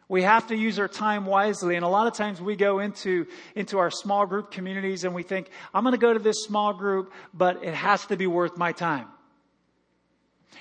[0.10, 1.76] We have to use our time wisely.
[1.76, 5.24] And a lot of times we go into, into our small group communities and we
[5.24, 8.58] think, I'm going to go to this small group, but it has to be worth
[8.58, 9.08] my time.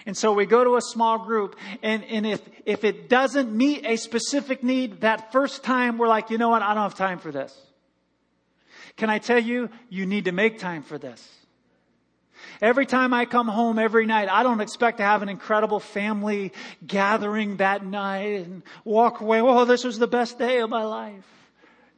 [0.07, 3.85] And so we go to a small group and, and if, if it doesn't meet
[3.85, 6.63] a specific need, that first time we're like, you know what?
[6.63, 7.57] I don't have time for this.
[8.97, 11.33] Can I tell you, you need to make time for this.
[12.61, 16.53] Every time I come home every night, I don't expect to have an incredible family
[16.87, 19.41] gathering that night and walk away.
[19.41, 21.27] Oh, this was the best day of my life.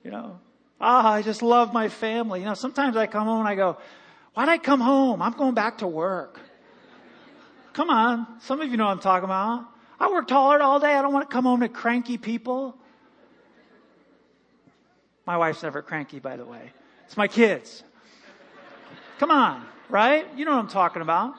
[0.03, 0.39] You know,
[0.81, 2.41] ah, I just love my family.
[2.41, 3.79] You know, sometimes I come home and I go,
[4.35, 5.23] why'd I come home?
[5.23, 6.41] I'm going back to work.
[7.79, 8.27] Come on.
[8.41, 9.65] Some of you know what I'm talking about.
[9.99, 10.95] I worked hard all day.
[10.95, 12.77] I don't want to come home to cranky people.
[15.25, 16.73] My wife's never cranky, by the way.
[17.07, 17.83] It's my kids.
[19.19, 20.27] Come on right?
[20.37, 21.35] You know what I'm talking about.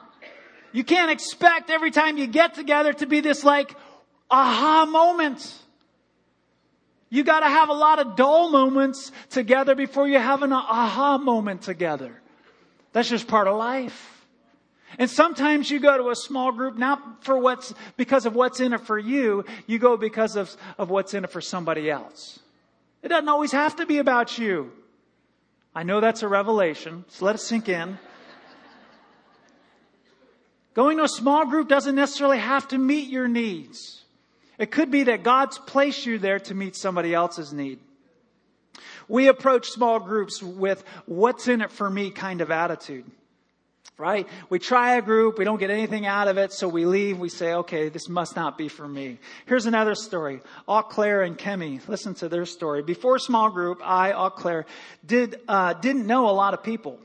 [0.72, 3.74] You can't expect every time you get together to be this like
[4.30, 5.54] aha moment.
[7.08, 11.62] You gotta have a lot of dull moments together before you have an aha moment
[11.62, 12.20] together.
[12.92, 14.19] That's just part of life.
[14.98, 18.72] And sometimes you go to a small group not for what's, because of what's in
[18.72, 22.40] it for you, you go because of, of what's in it for somebody else.
[23.02, 24.72] It doesn't always have to be about you.
[25.74, 27.98] I know that's a revelation, so let it sink in.
[30.74, 34.04] Going to a small group doesn't necessarily have to meet your needs.
[34.58, 37.78] It could be that God's placed you there to meet somebody else's need.
[39.08, 43.10] We approach small groups with what's in it for me kind of attitude.
[44.00, 44.26] Right?
[44.48, 47.28] We try a group, we don't get anything out of it, so we leave, we
[47.28, 49.18] say, okay, this must not be for me.
[49.44, 50.40] Here's another story.
[50.66, 52.82] Au Claire and Kemi, listen to their story.
[52.82, 54.64] Before small group, I, Au Claire,
[55.04, 56.98] did, uh, didn't know a lot of people.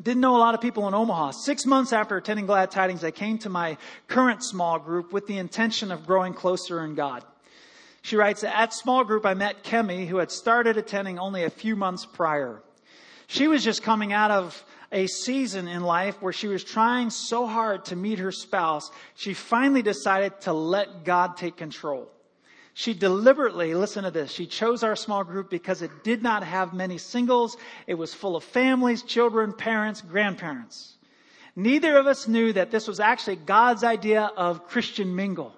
[0.00, 1.32] Didn't know a lot of people in Omaha.
[1.32, 5.38] Six months after attending Glad Tidings, I came to my current small group with the
[5.38, 7.24] intention of growing closer in God.
[8.02, 11.74] She writes, at small group, I met Kemi, who had started attending only a few
[11.74, 12.62] months prior.
[13.26, 17.46] She was just coming out of a season in life where she was trying so
[17.46, 22.08] hard to meet her spouse, she finally decided to let God take control.
[22.72, 26.72] She deliberately, listen to this, she chose our small group because it did not have
[26.72, 27.56] many singles.
[27.88, 30.96] It was full of families, children, parents, grandparents.
[31.56, 35.54] Neither of us knew that this was actually God's idea of Christian mingle.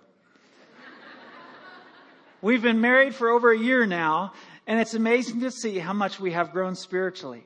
[2.40, 4.32] We've been married for over a year now,
[4.66, 7.44] and it's amazing to see how much we have grown spiritually.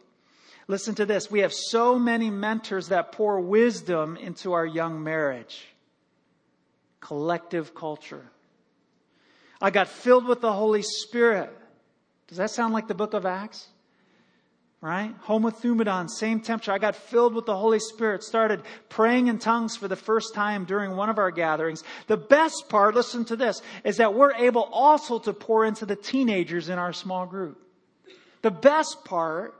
[0.66, 1.30] Listen to this.
[1.30, 5.66] We have so many mentors that pour wisdom into our young marriage.
[7.00, 8.24] Collective culture.
[9.60, 11.50] I got filled with the Holy Spirit.
[12.28, 13.68] Does that sound like the book of Acts?
[14.80, 15.14] Right?
[15.22, 16.72] Homothumadon, same temperature.
[16.72, 20.66] I got filled with the Holy Spirit, started praying in tongues for the first time
[20.66, 21.82] during one of our gatherings.
[22.06, 25.96] The best part, listen to this, is that we're able also to pour into the
[25.96, 27.58] teenagers in our small group.
[28.42, 29.54] The best part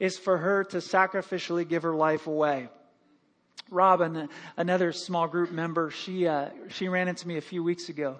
[0.00, 2.68] is for her to sacrificially give her life away.
[3.70, 8.18] Robin, another small group member, she, uh, she ran into me a few weeks ago.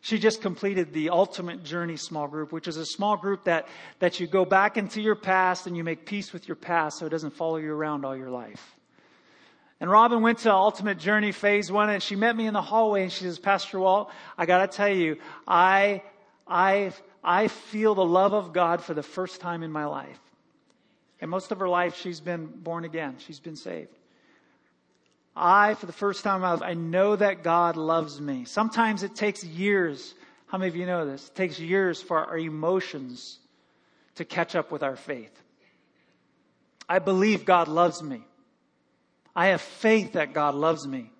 [0.00, 3.66] She just completed the Ultimate Journey small group, which is a small group that,
[3.98, 7.06] that you go back into your past and you make peace with your past so
[7.06, 8.76] it doesn't follow you around all your life.
[9.80, 13.02] And Robin went to Ultimate Journey phase one and she met me in the hallway
[13.02, 16.02] and she says, Pastor Walt, I gotta tell you, I,
[16.46, 20.18] I, I feel the love of God for the first time in my life.
[21.20, 23.16] And most of her life, she's been born again.
[23.18, 23.90] She's been saved.
[25.34, 28.44] I, for the first time in my life, I know that God loves me.
[28.44, 30.14] Sometimes it takes years.
[30.46, 31.28] How many of you know this?
[31.28, 33.38] It takes years for our emotions
[34.16, 35.32] to catch up with our faith.
[36.88, 38.24] I believe God loves me.
[39.36, 41.12] I have faith that God loves me.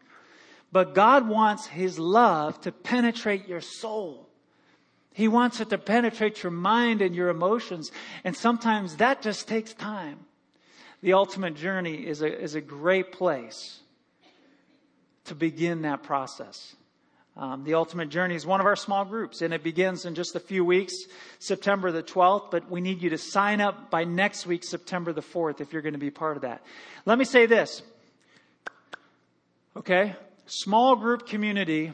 [0.73, 4.28] But God wants His love to penetrate your soul.
[5.19, 7.91] He wants it to penetrate your mind and your emotions.
[8.23, 10.21] And sometimes that just takes time.
[11.03, 13.81] The ultimate journey is a, is a great place
[15.25, 16.77] to begin that process.
[17.37, 20.37] Um, the Ultimate Journey is one of our small groups, and it begins in just
[20.37, 20.95] a few weeks,
[21.41, 25.23] September the 12th, but we need you to sign up by next week, September the
[25.23, 26.63] 4th, if you're going to be part of that.
[27.07, 27.83] Let me say this.
[29.77, 30.15] Okay?
[30.47, 31.93] Small group community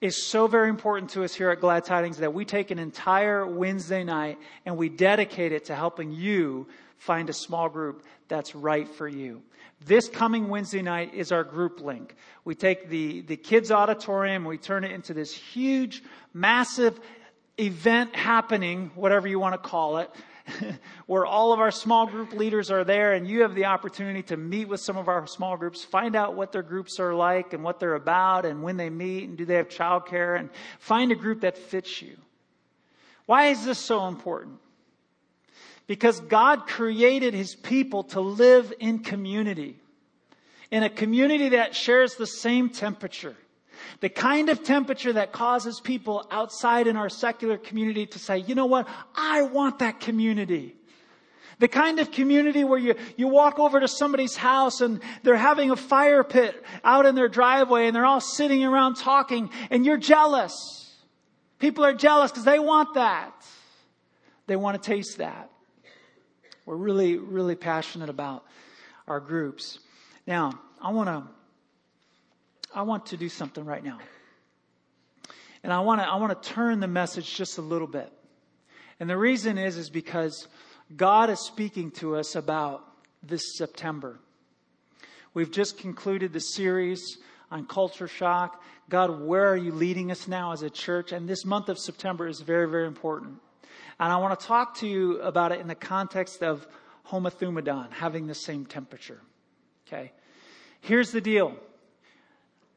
[0.00, 3.46] is so very important to us here at Glad Tidings that we take an entire
[3.46, 8.88] Wednesday night and we dedicate it to helping you find a small group that's right
[8.88, 9.42] for you.
[9.84, 12.14] This coming Wednesday night is our group link.
[12.44, 16.98] We take the, the kids auditorium, we turn it into this huge, massive
[17.58, 20.10] event happening, whatever you want to call it,
[21.06, 24.36] where all of our small group leaders are there and you have the opportunity to
[24.36, 27.62] meet with some of our small groups, find out what their groups are like and
[27.62, 31.16] what they're about and when they meet and do they have childcare and find a
[31.16, 32.16] group that fits you.
[33.26, 34.58] Why is this so important?
[35.86, 39.76] Because God created his people to live in community.
[40.70, 43.36] In a community that shares the same temperature.
[44.00, 48.54] The kind of temperature that causes people outside in our secular community to say, you
[48.54, 48.88] know what?
[49.14, 50.76] I want that community.
[51.58, 55.70] The kind of community where you, you walk over to somebody's house and they're having
[55.70, 59.98] a fire pit out in their driveway and they're all sitting around talking and you're
[59.98, 60.54] jealous.
[61.58, 63.34] People are jealous because they want that.
[64.46, 65.50] They want to taste that.
[66.64, 68.44] We're really, really passionate about
[69.06, 69.78] our groups.
[70.26, 71.24] Now, I want to
[72.74, 73.98] I want to do something right now.
[75.62, 78.10] And I want to, I want to turn the message just a little bit.
[78.98, 80.46] And the reason is, is because
[80.96, 82.84] God is speaking to us about
[83.22, 84.18] this September.
[85.34, 87.18] We've just concluded the series
[87.50, 88.62] on culture shock.
[88.88, 91.12] God, where are you leading us now as a church?
[91.12, 93.34] And this month of September is very, very important.
[93.98, 96.66] And I want to talk to you about it in the context of
[97.08, 99.20] homothumadon, having the same temperature.
[99.86, 100.12] Okay.
[100.80, 101.54] Here's the deal.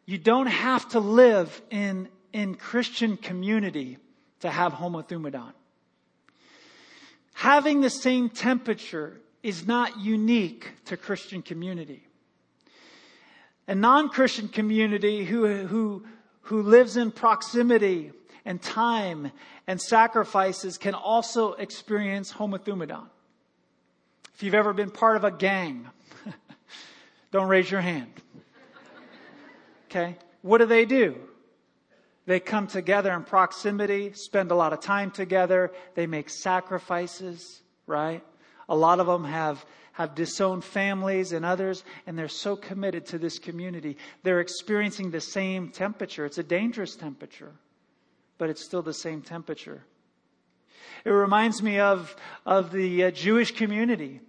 [0.06, 3.98] You don't have to live in, in Christian community
[4.42, 5.54] to have homothumadon.
[7.34, 12.04] Having the same temperature is not unique to Christian community.
[13.68, 16.06] A non-Christian community who, who,
[16.42, 18.12] who lives in proximity
[18.46, 19.32] and time
[19.68, 23.08] and sacrifices can also experience homothumadon.
[24.36, 25.88] If you've ever been part of a gang,
[27.32, 28.12] don't raise your hand.
[29.96, 30.18] Okay.
[30.42, 31.16] What do they do?
[32.26, 35.72] They come together in proximity, spend a lot of time together.
[35.94, 38.24] They make sacrifices, right?
[38.68, 43.20] A lot of them have, have disowned families and others, and they're so committed to
[43.20, 43.98] this community.
[44.24, 46.26] They're experiencing the same temperature.
[46.26, 47.52] It's a dangerous temperature,
[48.40, 49.84] but it's still the same temperature.
[51.06, 52.16] It reminds me of,
[52.48, 54.22] of the uh, Jewish community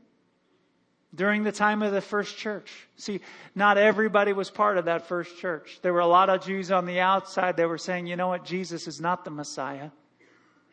[1.14, 2.72] during the time of the first church.
[2.96, 3.20] See,
[3.54, 5.78] not everybody was part of that first church.
[5.82, 8.44] There were a lot of Jews on the outside that were saying, you know what,
[8.44, 9.90] Jesus is not the Messiah,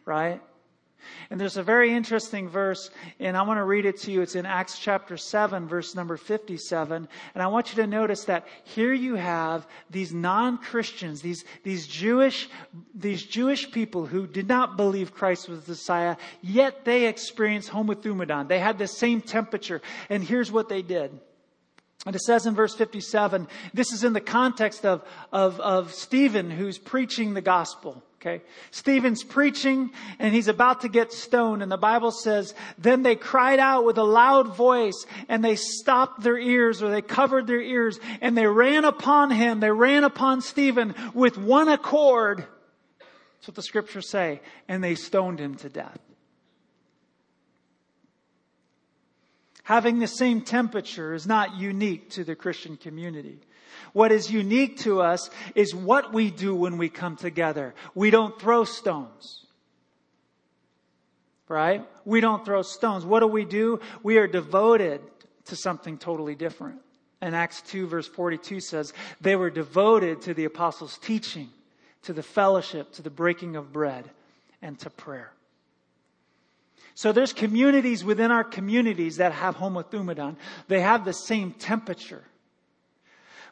[0.05, 0.41] right?
[1.29, 4.21] And there's a very interesting verse, and I want to read it to you.
[4.21, 7.07] It's in Acts chapter 7, verse number 57.
[7.33, 12.49] And I want you to notice that here you have these non-Christians, these, these Jewish,
[12.95, 18.47] these Jewish people who did not believe Christ was the Messiah, yet they experienced homothumadon.
[18.47, 19.81] They had the same temperature.
[20.09, 21.19] And here's what they did.
[22.05, 26.49] And it says in verse 57, this is in the context of, of, of Stephen
[26.49, 28.03] who's preaching the gospel.
[28.21, 28.43] Okay.
[28.69, 31.63] Stephen's preaching and he's about to get stoned.
[31.63, 36.21] And the Bible says, then they cried out with a loud voice and they stopped
[36.21, 39.59] their ears or they covered their ears and they ran upon him.
[39.59, 42.45] They ran upon Stephen with one accord.
[42.99, 44.41] That's what the scriptures say.
[44.67, 45.97] And they stoned him to death.
[49.63, 53.39] Having the same temperature is not unique to the Christian community.
[53.93, 57.73] What is unique to us is what we do when we come together.
[57.93, 59.45] We don't throw stones.
[61.47, 61.85] Right?
[62.05, 63.05] We don't throw stones.
[63.05, 63.81] What do we do?
[64.03, 65.01] We are devoted
[65.45, 66.79] to something totally different.
[67.19, 71.49] And Acts 2 verse 42 says, they were devoted to the apostles' teaching,
[72.03, 74.09] to the fellowship, to the breaking of bread,
[74.61, 75.31] and to prayer.
[76.93, 80.35] So there's communities within our communities that have homothumadon.
[80.67, 82.23] They have the same temperature.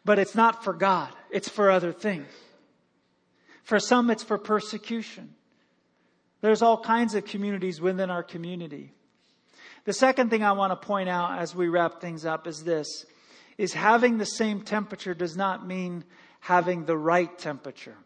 [0.10, 1.10] But it's not for God.
[1.30, 2.26] It's for other things.
[3.62, 5.36] For some, it's for persecution.
[6.42, 8.92] There's all kinds of communities within our community.
[9.86, 13.06] The second thing I want to point out as we wrap things up is this,
[13.60, 16.04] is having the same temperature does not mean
[16.40, 17.98] having the right temperature.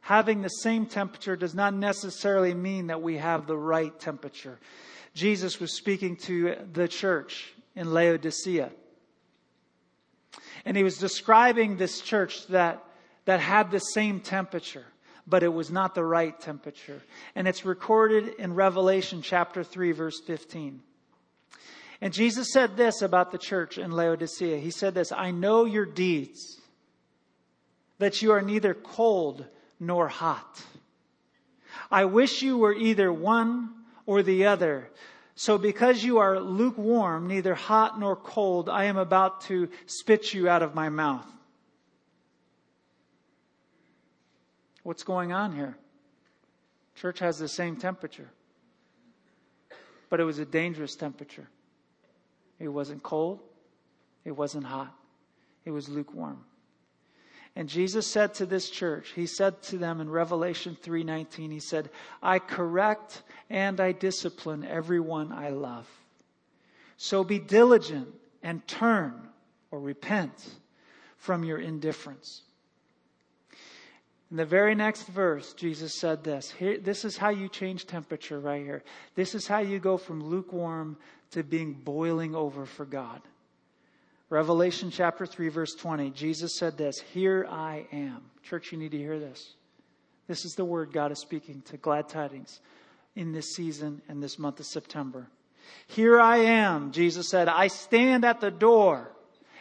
[0.00, 4.58] Having the same temperature does not necessarily mean that we have the right temperature.
[5.12, 8.70] Jesus was speaking to the church in Laodicea.
[10.64, 12.84] And he was describing this church that,
[13.24, 14.86] that had the same temperature,
[15.26, 17.02] but it was not the right temperature.
[17.34, 20.82] And it's recorded in Revelation chapter 3, verse 15.
[22.02, 24.58] And Jesus said this about the church in Laodicea.
[24.58, 26.58] He said this, I know your deeds.
[28.00, 29.44] that you are neither cold
[29.78, 30.62] nor hot.
[31.90, 33.70] I wish you were either one
[34.06, 34.88] or the other.
[35.34, 40.48] So because you are lukewarm, neither hot nor cold, I am about to spit you
[40.48, 41.26] out of my mouth.
[44.82, 45.76] What's going on here?
[46.94, 48.28] Church has the same temperature,
[50.08, 51.48] but it was a dangerous temperature.
[52.58, 53.40] It wasn't cold,
[54.24, 54.94] it wasn't hot,
[55.64, 56.44] it was lukewarm.
[57.60, 61.90] And Jesus said to this church, he said to them in Revelation 3:19, he said,
[62.22, 65.86] "I correct and I discipline everyone I love.
[66.96, 69.28] So be diligent and turn
[69.70, 70.54] or repent
[71.18, 72.44] from your indifference."
[74.30, 76.52] In the very next verse, Jesus said this.
[76.52, 78.82] Here, this is how you change temperature right here.
[79.16, 80.96] This is how you go from lukewarm
[81.32, 83.20] to being boiling over for God.
[84.30, 88.22] Revelation chapter 3, verse 20, Jesus said this Here I am.
[88.44, 89.54] Church, you need to hear this.
[90.28, 92.60] This is the word God is speaking to glad tidings
[93.16, 95.26] in this season and this month of September.
[95.88, 97.48] Here I am, Jesus said.
[97.48, 99.10] I stand at the door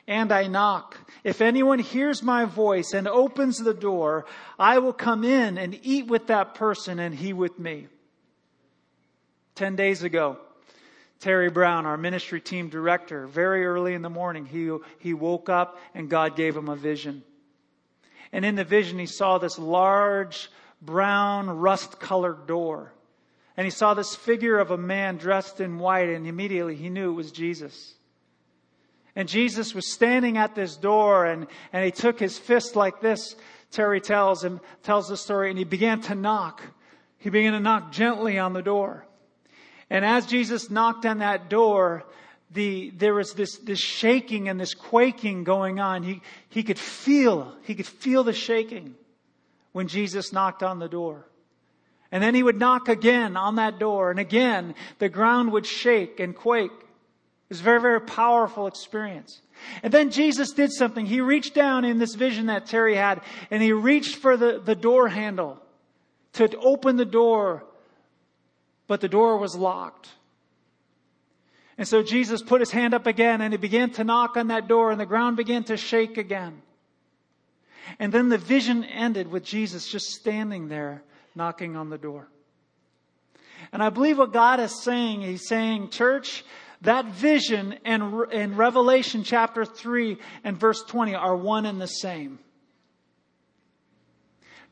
[0.07, 0.97] and I knock.
[1.23, 4.27] If anyone hears my voice and opens the door,
[4.59, 7.87] I will come in and eat with that person and he with me.
[9.55, 10.37] Ten days ago,
[11.19, 15.77] Terry Brown, our ministry team director, very early in the morning, he, he woke up
[15.93, 17.23] and God gave him a vision.
[18.31, 20.49] And in the vision, he saw this large,
[20.81, 22.93] brown, rust colored door.
[23.57, 27.11] And he saw this figure of a man dressed in white, and immediately he knew
[27.11, 27.95] it was Jesus.
[29.15, 33.35] And Jesus was standing at this door, and, and he took his fist like this,
[33.71, 36.61] Terry tells him, tells the story, and he began to knock.
[37.17, 39.05] He began to knock gently on the door.
[39.89, 42.05] And as Jesus knocked on that door,
[42.51, 46.03] the, there was this, this shaking and this quaking going on.
[46.03, 48.95] He, he could feel, he could feel the shaking
[49.71, 51.25] when Jesus knocked on the door.
[52.11, 56.19] And then he would knock again on that door and again the ground would shake
[56.19, 56.71] and quake.
[56.71, 59.41] It was a very, very powerful experience.
[59.83, 61.05] And then Jesus did something.
[61.05, 63.21] He reached down in this vision that Terry had
[63.51, 65.59] and he reached for the, the door handle
[66.33, 67.63] to open the door
[68.89, 70.09] but the door was locked.
[71.77, 74.67] And so Jesus put his hand up again and he began to knock on that
[74.67, 76.63] door and the ground began to shake again.
[77.99, 81.03] And then the vision ended with Jesus just standing there
[81.35, 82.27] knocking on the door.
[83.71, 86.43] And I believe what God is saying, He's saying, church,
[86.81, 92.39] that vision and, in Revelation chapter 3 and verse 20 are one and the same.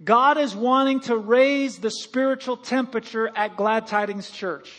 [0.03, 4.71] God is wanting to raise the spiritual temperature at Glad Tidings Church.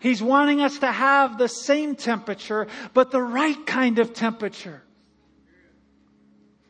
[0.00, 4.82] He's wanting us to have the same temperature, but the right kind of temperature.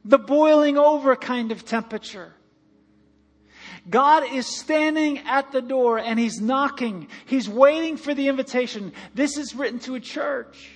[0.05, 2.35] The boiling over kind of temperature.
[3.89, 7.09] God is standing at the door and He's knocking.
[7.25, 8.93] He's waiting for the invitation.
[9.15, 10.71] This is written to a church.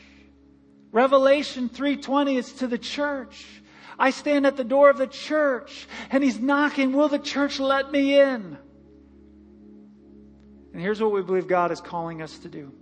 [0.93, 3.45] Revelation 3.20 is to the church.
[3.99, 6.93] I stand at the door of the church and he's knocking.
[6.93, 8.59] Will the church let me in?
[10.73, 12.73] And here's what we believe God is calling us to do.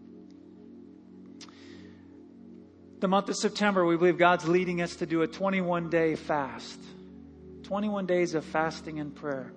[2.99, 6.81] The month of September, we believe God's leading us to do a 21 day fast.
[7.63, 9.53] 21 days of fasting and prayer.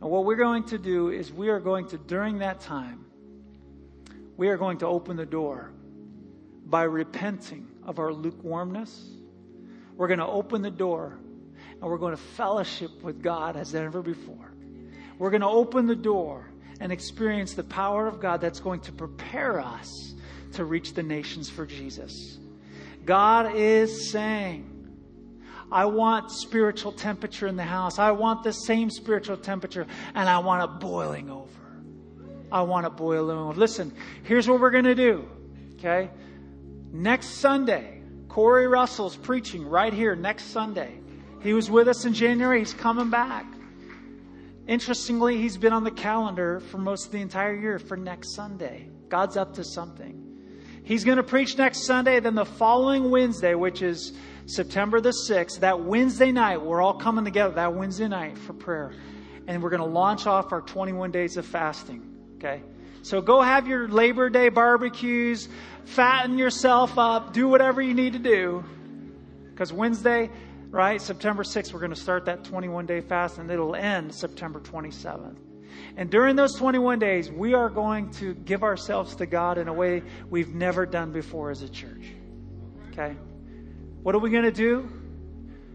[0.00, 3.04] And what we're going to do is we are going to, during that time,
[4.36, 5.72] we are going to open the door
[6.66, 9.17] by repenting of our lukewarmness
[9.98, 11.18] we're going to open the door
[11.72, 14.52] and we're going to fellowship with God as never before.
[15.18, 16.48] We're going to open the door
[16.80, 20.14] and experience the power of God that's going to prepare us
[20.52, 22.38] to reach the nations for Jesus.
[23.04, 24.74] God is saying,
[25.70, 27.98] I want spiritual temperature in the house.
[27.98, 31.48] I want the same spiritual temperature, and I want it boiling over.
[32.52, 33.58] I want it boiling over.
[33.58, 33.92] Listen,
[34.22, 35.28] here's what we're going to do,
[35.74, 36.08] okay?
[36.92, 37.97] Next Sunday,
[38.38, 41.00] Corey Russell's preaching right here next Sunday.
[41.42, 42.60] He was with us in January.
[42.60, 43.44] He's coming back.
[44.68, 48.90] Interestingly, he's been on the calendar for most of the entire year for next Sunday.
[49.08, 50.24] God's up to something.
[50.84, 52.20] He's going to preach next Sunday.
[52.20, 54.12] Then the following Wednesday, which is
[54.46, 58.92] September the 6th, that Wednesday night, we're all coming together that Wednesday night for prayer.
[59.48, 62.16] And we're going to launch off our 21 days of fasting.
[62.36, 62.62] Okay?
[63.02, 65.48] So go have your Labor Day barbecues,
[65.84, 68.64] fatten yourself up, do whatever you need to do.
[69.50, 70.30] Because Wednesday,
[70.70, 74.60] right, September 6th, we're going to start that 21 day fast and it'll end September
[74.60, 75.36] 27th.
[75.96, 79.72] And during those 21 days, we are going to give ourselves to God in a
[79.72, 82.12] way we've never done before as a church.
[82.92, 83.16] Okay?
[84.02, 84.88] What are we going to do?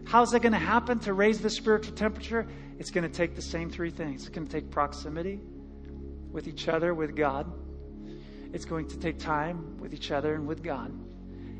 [0.06, 2.46] How's that going to happen to raise the spiritual temperature?
[2.78, 4.22] It's going to take the same three things.
[4.22, 5.40] It's going to take proximity
[6.34, 7.50] with each other, with God.
[8.52, 10.92] It's going to take time with each other and with God.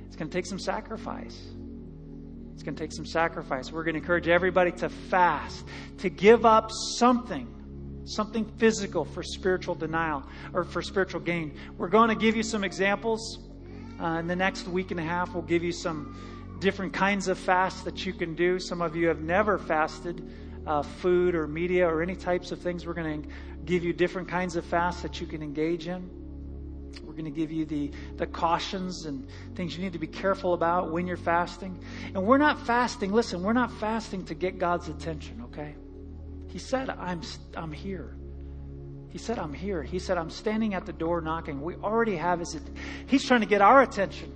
[0.06, 1.40] It's going to take some sacrifice.
[2.52, 3.72] It's going to take some sacrifice.
[3.72, 5.64] We're going to encourage everybody to fast,
[5.98, 11.56] to give up something, something physical for spiritual denial or for spiritual gain.
[11.78, 13.38] We're going to give you some examples.
[14.00, 17.38] Uh, in the next week and a half, we'll give you some different kinds of
[17.38, 18.58] fasts that you can do.
[18.58, 20.28] Some of you have never fasted
[20.66, 22.86] uh, food or media or any types of things.
[22.86, 23.28] We're going to
[23.64, 26.10] give you different kinds of fasts that you can engage in.
[27.02, 30.54] We're going to give you the, the cautions and things you need to be careful
[30.54, 31.82] about when you're fasting.
[32.14, 35.74] And we're not fasting, listen, we're not fasting to get God's attention, okay?
[36.48, 37.22] He said, I'm,
[37.56, 38.16] I'm here.
[39.10, 39.82] He said, I'm here.
[39.82, 41.62] He said, I'm standing at the door knocking.
[41.62, 42.58] We already have his,
[43.06, 44.33] he's trying to get our attention.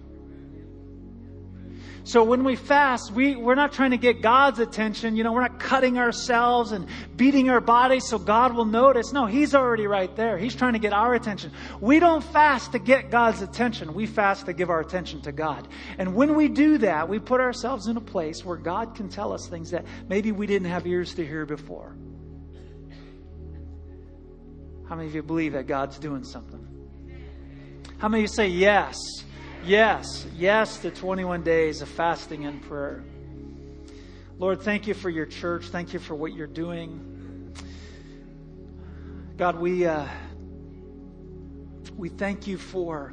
[2.05, 5.17] So when we fast, we, we're not trying to get God's attention.
[5.17, 6.87] You know, we're not cutting ourselves and
[7.17, 9.13] beating our bodies so God will notice.
[9.13, 10.39] No, He's already right there.
[10.39, 11.53] He's trying to get our attention.
[11.81, 13.93] We don't fast to get God's attention.
[13.95, 15.69] We fast to give our attention to God.
[15.99, 19.33] And when we do that, we put ourselves in a place where God can tell
[19.33, 21.95] us things that maybe we didn't have ears to hear before.
[24.89, 26.65] How many of you believe that God's doing something?
[27.99, 28.97] How many of you say yes?
[29.65, 33.03] Yes, yes to 21 days of fasting and prayer.
[34.39, 35.67] Lord, thank you for your church.
[35.67, 37.55] Thank you for what you're doing.
[39.37, 40.07] God, we uh,
[41.97, 43.13] we thank you for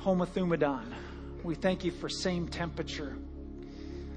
[0.00, 0.94] homothumadon.
[1.42, 3.16] We thank you for same temperature.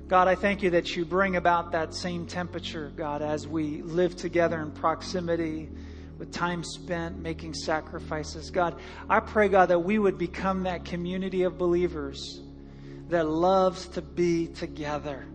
[0.07, 4.15] God, I thank you that you bring about that same temperature, God, as we live
[4.15, 5.69] together in proximity
[6.21, 8.51] with time spent making sacrifices.
[8.51, 12.39] God, I pray, God, that we would become that community of believers
[13.09, 15.25] that loves to be together.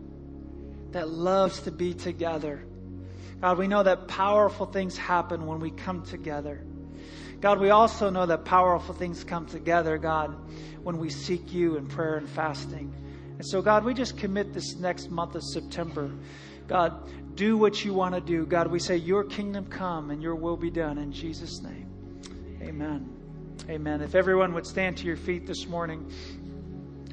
[0.92, 2.64] That loves to be together.
[3.40, 6.64] God, we know that powerful things happen when we come together.
[7.40, 10.36] God, we also know that powerful things come together, God,
[10.84, 12.94] when we seek you in prayer and fasting.
[13.38, 16.12] And so, God, we just commit this next month of September.
[16.66, 18.46] God, do what you want to do.
[18.46, 21.88] God, we say, Your kingdom come and your will be done in Jesus' name.
[22.62, 23.08] Amen.
[23.68, 24.00] Amen.
[24.00, 26.10] If everyone would stand to your feet this morning,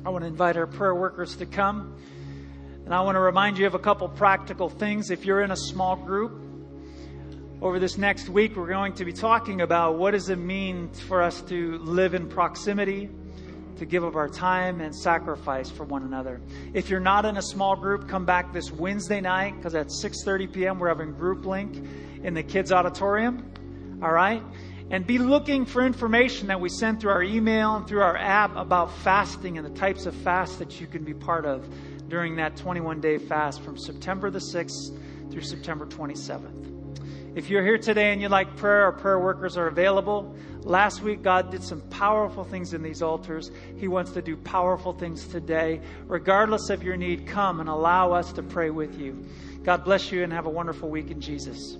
[0.06, 1.96] I want to invite our prayer workers to come.
[2.86, 5.10] And I want to remind you of a couple practical things.
[5.10, 6.42] If you're in a small group,
[7.62, 11.22] over this next week, we're going to be talking about what does it mean for
[11.22, 13.10] us to live in proximity
[13.78, 16.42] to give of our time and sacrifice for one another.
[16.74, 20.52] If you're not in a small group, come back this Wednesday night because at 6:30
[20.54, 20.80] p.m.
[20.80, 21.84] we're having group link
[22.24, 23.52] in the kids auditorium.
[24.02, 24.44] All right?
[24.90, 28.56] And be looking for information that we send through our email and through our app
[28.56, 31.68] about fasting and the types of fasts that you can be part of
[32.10, 37.36] during that 21 day fast from September the 6th through September 27th.
[37.36, 40.36] If you're here today and you'd like prayer, our prayer workers are available.
[40.66, 43.52] Last week, God did some powerful things in these altars.
[43.78, 45.82] He wants to do powerful things today.
[46.08, 49.26] Regardless of your need, come and allow us to pray with you.
[49.64, 51.78] God bless you and have a wonderful week in Jesus.